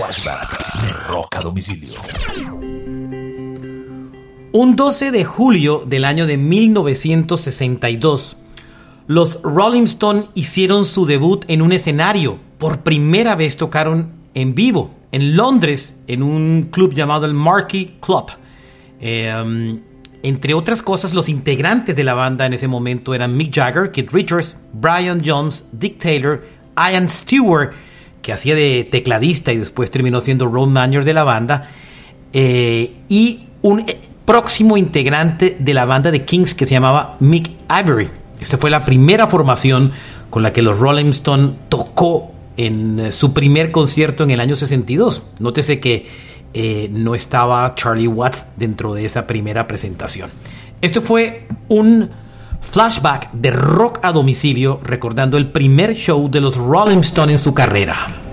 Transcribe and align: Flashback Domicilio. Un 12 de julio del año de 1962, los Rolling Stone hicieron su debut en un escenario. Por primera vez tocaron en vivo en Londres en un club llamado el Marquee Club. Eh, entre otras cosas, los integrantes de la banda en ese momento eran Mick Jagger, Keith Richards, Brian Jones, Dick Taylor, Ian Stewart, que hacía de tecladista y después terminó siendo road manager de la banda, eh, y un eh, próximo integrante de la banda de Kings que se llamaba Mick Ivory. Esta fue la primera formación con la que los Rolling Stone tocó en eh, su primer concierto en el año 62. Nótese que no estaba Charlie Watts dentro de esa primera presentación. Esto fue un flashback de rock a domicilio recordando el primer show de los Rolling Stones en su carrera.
Flashback 0.00 1.42
Domicilio. 1.42 2.00
Un 4.52 4.74
12 4.74 5.10
de 5.10 5.26
julio 5.26 5.84
del 5.86 6.06
año 6.06 6.26
de 6.26 6.38
1962, 6.38 8.38
los 9.06 9.42
Rolling 9.42 9.82
Stone 9.82 10.24
hicieron 10.34 10.86
su 10.86 11.04
debut 11.04 11.44
en 11.48 11.60
un 11.60 11.72
escenario. 11.72 12.38
Por 12.56 12.80
primera 12.80 13.34
vez 13.34 13.58
tocaron 13.58 14.12
en 14.32 14.54
vivo 14.54 14.94
en 15.12 15.36
Londres 15.36 15.94
en 16.06 16.22
un 16.22 16.68
club 16.70 16.94
llamado 16.94 17.26
el 17.26 17.34
Marquee 17.34 17.98
Club. 18.00 18.30
Eh, 19.00 19.82
entre 20.22 20.54
otras 20.54 20.82
cosas, 20.82 21.12
los 21.12 21.28
integrantes 21.28 21.94
de 21.94 22.04
la 22.04 22.14
banda 22.14 22.46
en 22.46 22.54
ese 22.54 22.68
momento 22.68 23.12
eran 23.12 23.36
Mick 23.36 23.54
Jagger, 23.54 23.90
Keith 23.90 24.12
Richards, 24.12 24.56
Brian 24.72 25.20
Jones, 25.22 25.66
Dick 25.72 25.98
Taylor, 25.98 26.42
Ian 26.74 27.10
Stewart, 27.10 27.74
que 28.22 28.32
hacía 28.32 28.54
de 28.54 28.86
tecladista 28.90 29.52
y 29.52 29.58
después 29.58 29.90
terminó 29.90 30.20
siendo 30.20 30.46
road 30.46 30.68
manager 30.68 31.04
de 31.04 31.12
la 31.12 31.24
banda, 31.24 31.70
eh, 32.32 32.94
y 33.08 33.46
un 33.62 33.80
eh, 33.80 33.98
próximo 34.24 34.76
integrante 34.76 35.56
de 35.58 35.74
la 35.74 35.84
banda 35.84 36.10
de 36.10 36.24
Kings 36.24 36.54
que 36.54 36.66
se 36.66 36.72
llamaba 36.72 37.16
Mick 37.20 37.50
Ivory. 37.68 38.08
Esta 38.40 38.58
fue 38.58 38.70
la 38.70 38.84
primera 38.84 39.26
formación 39.26 39.92
con 40.30 40.42
la 40.42 40.52
que 40.52 40.62
los 40.62 40.78
Rolling 40.78 41.10
Stone 41.10 41.54
tocó 41.68 42.32
en 42.56 43.00
eh, 43.00 43.12
su 43.12 43.32
primer 43.32 43.72
concierto 43.72 44.22
en 44.22 44.30
el 44.30 44.40
año 44.40 44.56
62. 44.56 45.22
Nótese 45.38 45.80
que 45.80 46.30
no 46.90 47.14
estaba 47.14 47.76
Charlie 47.76 48.08
Watts 48.08 48.44
dentro 48.56 48.92
de 48.92 49.04
esa 49.04 49.24
primera 49.24 49.68
presentación. 49.68 50.30
Esto 50.80 51.00
fue 51.00 51.46
un 51.68 52.10
flashback 52.60 53.32
de 53.32 53.50
rock 53.50 54.00
a 54.02 54.12
domicilio 54.12 54.80
recordando 54.82 55.36
el 55.36 55.50
primer 55.50 55.94
show 55.94 56.30
de 56.30 56.40
los 56.40 56.56
Rolling 56.56 57.00
Stones 57.00 57.32
en 57.32 57.38
su 57.38 57.54
carrera. 57.54 58.29